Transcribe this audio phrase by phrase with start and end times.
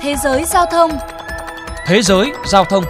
[0.00, 0.90] Thế giới giao thông
[1.86, 2.84] Thế giới giao thông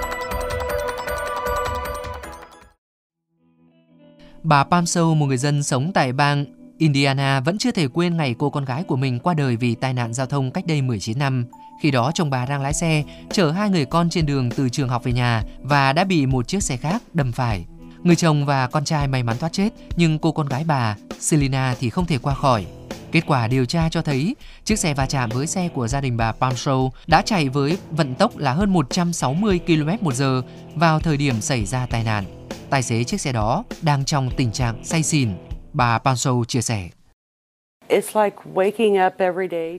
[4.42, 6.44] Bà Pam Sâu, một người dân sống tại bang
[6.78, 9.94] Indiana vẫn chưa thể quên ngày cô con gái của mình qua đời vì tai
[9.94, 11.44] nạn giao thông cách đây 19 năm.
[11.82, 13.02] Khi đó chồng bà đang lái xe
[13.32, 16.48] chở hai người con trên đường từ trường học về nhà và đã bị một
[16.48, 17.64] chiếc xe khác đâm phải.
[18.02, 21.74] Người chồng và con trai may mắn thoát chết, nhưng cô con gái bà, Selina
[21.80, 22.66] thì không thể qua khỏi.
[23.12, 26.16] Kết quả điều tra cho thấy chiếc xe va chạm với xe của gia đình
[26.16, 30.42] bà Pancho đã chạy với vận tốc là hơn 160 km/h
[30.74, 32.24] vào thời điểm xảy ra tai nạn.
[32.70, 35.30] Tài xế chiếc xe đó đang trong tình trạng say xỉn,
[35.72, 36.88] bà Pancho chia sẻ.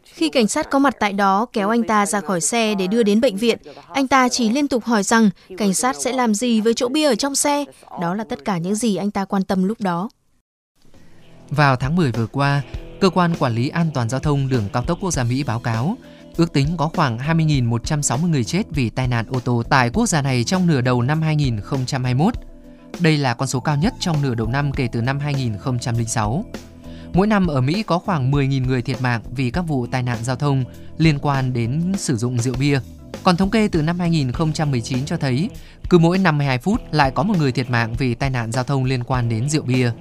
[0.05, 3.03] Khi cảnh sát có mặt tại đó kéo anh ta ra khỏi xe để đưa
[3.03, 3.57] đến bệnh viện,
[3.93, 7.07] anh ta chỉ liên tục hỏi rằng cảnh sát sẽ làm gì với chỗ bia
[7.07, 7.65] ở trong xe.
[8.01, 10.09] Đó là tất cả những gì anh ta quan tâm lúc đó.
[11.49, 12.61] Vào tháng 10 vừa qua,
[12.99, 15.59] Cơ quan Quản lý An toàn Giao thông Đường Cao tốc Quốc gia Mỹ báo
[15.59, 15.97] cáo
[16.37, 20.21] ước tính có khoảng 20.160 người chết vì tai nạn ô tô tại quốc gia
[20.21, 22.33] này trong nửa đầu năm 2021.
[22.99, 26.45] Đây là con số cao nhất trong nửa đầu năm kể từ năm 2006.
[27.13, 30.17] Mỗi năm ở Mỹ có khoảng 10.000 người thiệt mạng vì các vụ tai nạn
[30.21, 30.63] giao thông
[30.97, 32.79] liên quan đến sử dụng rượu bia.
[33.23, 35.49] Còn thống kê từ năm 2019 cho thấy,
[35.89, 38.85] cứ mỗi 52 phút lại có một người thiệt mạng vì tai nạn giao thông
[38.85, 39.91] liên quan đến rượu bia.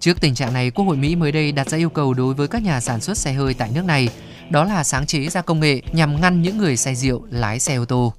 [0.00, 2.48] Trước tình trạng này, Quốc hội Mỹ mới đây đặt ra yêu cầu đối với
[2.48, 4.08] các nhà sản xuất xe hơi tại nước này,
[4.50, 7.74] đó là sáng chế ra công nghệ nhằm ngăn những người say rượu lái xe
[7.74, 8.12] ô tô.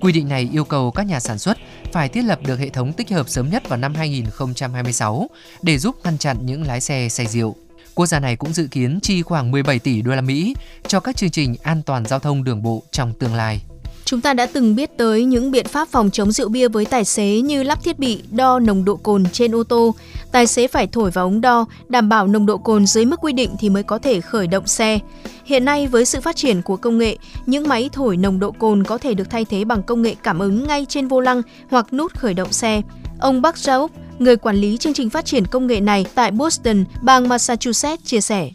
[0.00, 1.58] Quy định này yêu cầu các nhà sản xuất
[1.92, 5.28] phải thiết lập được hệ thống tích hợp sớm nhất vào năm 2026
[5.62, 7.56] để giúp ngăn chặn những lái xe say rượu.
[7.94, 10.54] Quốc gia này cũng dự kiến chi khoảng 17 tỷ đô la Mỹ
[10.86, 13.60] cho các chương trình an toàn giao thông đường bộ trong tương lai.
[14.04, 17.04] Chúng ta đã từng biết tới những biện pháp phòng chống rượu bia với tài
[17.04, 19.94] xế như lắp thiết bị đo nồng độ cồn trên ô tô.
[20.32, 23.32] Tài xế phải thổi vào ống đo, đảm bảo nồng độ cồn dưới mức quy
[23.32, 24.98] định thì mới có thể khởi động xe.
[25.44, 27.16] Hiện nay với sự phát triển của công nghệ,
[27.46, 30.38] những máy thổi nồng độ cồn có thể được thay thế bằng công nghệ cảm
[30.38, 32.82] ứng ngay trên vô lăng hoặc nút khởi động xe.
[33.18, 33.88] Ông Park Jauk,
[34.20, 38.20] người quản lý chương trình phát triển công nghệ này tại Boston, bang Massachusetts chia
[38.20, 38.50] sẻ.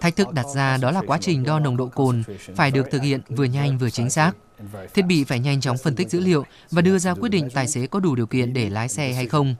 [0.00, 2.22] Thách thức đặt ra đó là quá trình đo nồng độ cồn
[2.56, 4.32] phải được thực hiện vừa nhanh vừa chính xác.
[4.94, 7.68] Thiết bị phải nhanh chóng phân tích dữ liệu và đưa ra quyết định tài
[7.68, 9.54] xế có đủ điều kiện để lái xe hay không.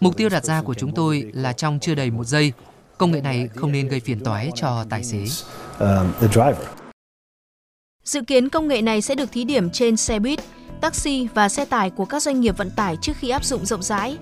[0.00, 2.52] Mục tiêu đặt ra của chúng tôi là trong chưa đầy một giây,
[2.98, 5.24] công nghệ này không nên gây phiền toái cho tài xế.
[8.04, 10.40] Dự kiến công nghệ này sẽ được thí điểm trên xe buýt,
[10.80, 13.82] taxi và xe tải của các doanh nghiệp vận tải trước khi áp dụng rộng
[13.82, 14.18] rãi.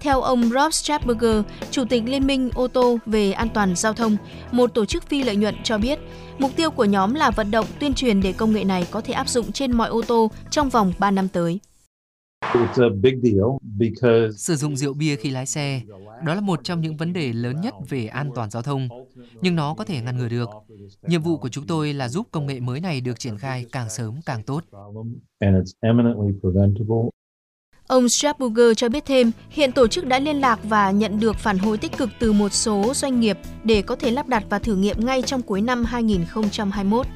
[0.00, 4.16] Theo ông Rob Strasburger, Chủ tịch Liên minh ô tô về an toàn giao thông,
[4.52, 5.98] một tổ chức phi lợi nhuận cho biết,
[6.38, 9.14] mục tiêu của nhóm là vận động tuyên truyền để công nghệ này có thể
[9.14, 11.60] áp dụng trên mọi ô tô trong vòng 3 năm tới.
[14.36, 15.80] Sử dụng rượu bia khi lái xe,
[16.24, 18.88] đó là một trong những vấn đề lớn nhất về an toàn giao thông,
[19.40, 20.48] nhưng nó có thể ngăn ngừa được.
[21.02, 23.90] Nhiệm vụ của chúng tôi là giúp công nghệ mới này được triển khai càng
[23.90, 24.64] sớm càng tốt.
[27.86, 31.58] Ông Strasburger cho biết thêm, hiện tổ chức đã liên lạc và nhận được phản
[31.58, 34.76] hồi tích cực từ một số doanh nghiệp để có thể lắp đặt và thử
[34.76, 37.06] nghiệm ngay trong cuối năm 2021.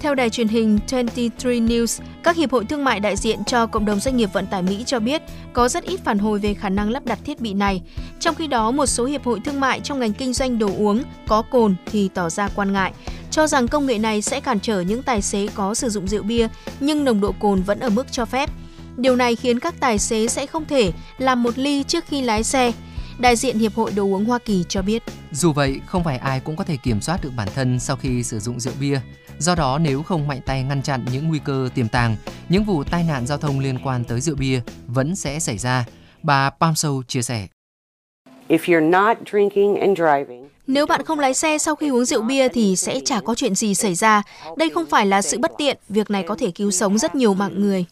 [0.00, 3.84] Theo đài truyền hình 23 News, các hiệp hội thương mại đại diện cho cộng
[3.84, 5.22] đồng doanh nghiệp vận tải Mỹ cho biết
[5.52, 7.82] có rất ít phản hồi về khả năng lắp đặt thiết bị này.
[8.20, 11.02] Trong khi đó, một số hiệp hội thương mại trong ngành kinh doanh đồ uống
[11.28, 12.92] có cồn thì tỏ ra quan ngại,
[13.30, 16.22] cho rằng công nghệ này sẽ cản trở những tài xế có sử dụng rượu
[16.22, 16.48] bia
[16.80, 18.50] nhưng nồng độ cồn vẫn ở mức cho phép.
[18.96, 22.44] Điều này khiến các tài xế sẽ không thể làm một ly trước khi lái
[22.44, 22.72] xe.
[23.20, 25.02] Đại diện Hiệp hội Đồ uống Hoa Kỳ cho biết.
[25.32, 28.22] Dù vậy, không phải ai cũng có thể kiểm soát được bản thân sau khi
[28.22, 29.00] sử dụng rượu bia.
[29.38, 32.16] Do đó, nếu không mạnh tay ngăn chặn những nguy cơ tiềm tàng,
[32.48, 35.84] những vụ tai nạn giao thông liên quan tới rượu bia vẫn sẽ xảy ra.
[36.22, 37.46] Bà Palmsow chia sẻ.
[40.66, 43.54] Nếu bạn không lái xe sau khi uống rượu bia thì sẽ chả có chuyện
[43.54, 44.22] gì xảy ra.
[44.56, 47.34] Đây không phải là sự bất tiện, việc này có thể cứu sống rất nhiều
[47.34, 47.84] mạng người.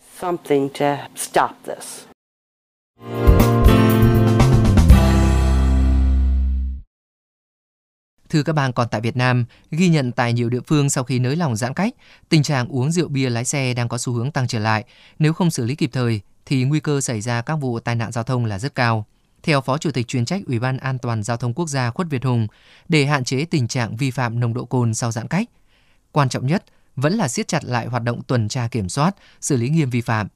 [8.28, 11.18] Thưa các bạn, còn tại Việt Nam, ghi nhận tại nhiều địa phương sau khi
[11.18, 11.94] nới lỏng giãn cách,
[12.28, 14.84] tình trạng uống rượu bia lái xe đang có xu hướng tăng trở lại.
[15.18, 18.12] Nếu không xử lý kịp thời, thì nguy cơ xảy ra các vụ tai nạn
[18.12, 19.06] giao thông là rất cao.
[19.42, 22.08] Theo Phó Chủ tịch chuyên trách Ủy ban An toàn Giao thông Quốc gia Khuất
[22.10, 22.46] Việt Hùng,
[22.88, 25.48] để hạn chế tình trạng vi phạm nồng độ cồn sau giãn cách,
[26.12, 26.64] quan trọng nhất
[26.96, 30.00] vẫn là siết chặt lại hoạt động tuần tra kiểm soát, xử lý nghiêm vi
[30.00, 30.28] phạm.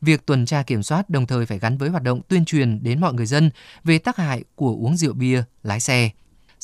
[0.00, 3.00] Việc tuần tra kiểm soát đồng thời phải gắn với hoạt động tuyên truyền đến
[3.00, 3.50] mọi người dân
[3.84, 6.10] về tác hại của uống rượu bia, lái xe.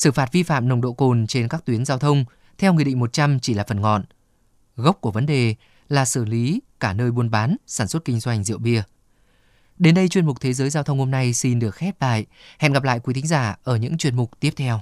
[0.00, 2.25] Xử phạt vi phạm nồng độ cồn trên các tuyến giao thông
[2.58, 4.05] theo Nghị định 100 chỉ là phần ngọn.
[4.76, 5.55] Gốc của vấn đề
[5.88, 8.82] là xử lý cả nơi buôn bán, sản xuất kinh doanh rượu bia.
[9.79, 12.26] Đến đây chuyên mục Thế giới Giao thông hôm nay xin được khép lại.
[12.58, 14.81] Hẹn gặp lại quý thính giả ở những chuyên mục tiếp theo.